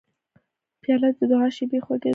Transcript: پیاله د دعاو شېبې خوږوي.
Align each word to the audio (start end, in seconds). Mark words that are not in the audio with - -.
پیاله 0.81 1.09
د 1.17 1.19
دعاو 1.31 1.55
شېبې 1.57 1.79
خوږوي. 1.85 2.09